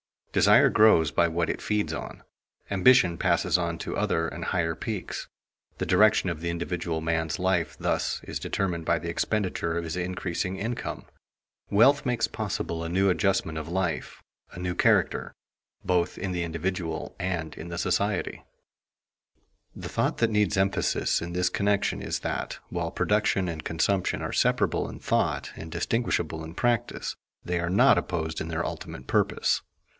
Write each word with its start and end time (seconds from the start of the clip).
Desire 0.31 0.69
grows 0.69 1.11
by 1.11 1.27
what 1.27 1.49
it 1.49 1.61
feeds 1.61 1.91
on. 1.93 2.23
Ambition 2.71 3.17
passes 3.17 3.57
on 3.57 3.77
to 3.77 3.97
other 3.97 4.29
and 4.29 4.45
higher 4.45 4.73
peaks. 4.75 5.27
The 5.77 5.85
direction 5.85 6.29
of 6.29 6.39
the 6.39 6.49
individual 6.49 7.01
man's 7.01 7.37
life 7.37 7.75
thus 7.77 8.21
is 8.23 8.39
determined 8.39 8.85
by 8.85 8.97
the 8.97 9.09
expenditure 9.09 9.77
of 9.77 9.83
his 9.83 9.97
increasing 9.97 10.55
income. 10.57 11.05
Wealth 11.69 12.03
makes 12.05 12.27
possible 12.27 12.81
a 12.83 12.89
new 12.89 13.09
adjustment 13.09 13.57
of 13.57 13.67
life, 13.67 14.23
a 14.53 14.59
new 14.59 14.73
character, 14.73 15.35
both 15.85 16.17
in 16.17 16.31
the 16.31 16.43
individual 16.43 17.13
and 17.19 17.53
in 17.55 17.67
the 17.67 17.77
society. 17.77 18.43
[Sidenote: 18.43 18.45
Wealth 18.47 19.03
a 19.03 19.07
means 19.11 19.33
to 19.35 19.59
living] 19.59 19.81
The 19.81 19.89
thought 19.89 20.17
that 20.17 20.31
needs 20.31 20.57
emphasis 20.57 21.21
in 21.21 21.33
this 21.33 21.49
connection 21.49 22.01
is 22.01 22.19
that, 22.19 22.57
while 22.69 22.89
production 22.89 23.49
and 23.49 23.63
consumption 23.65 24.21
are 24.23 24.33
separable 24.33 24.89
in 24.89 24.99
thought 24.99 25.51
and 25.55 25.69
distinguishable 25.69 26.43
in 26.43 26.55
practice, 26.55 27.17
they 27.43 27.59
are 27.59 27.69
not 27.69 27.97
opposed 27.97 28.39
in 28.41 28.47
their 28.47 28.65
ultimate 28.65 29.05
purpose. 29.07 29.61